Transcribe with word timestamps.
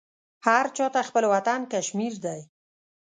هر 0.47 0.65
چا 0.75 0.85
ته 0.93 0.99
خپل 1.09 1.23
وطن 1.33 1.61
کشمیر 1.73 2.13
دی. 2.23 2.41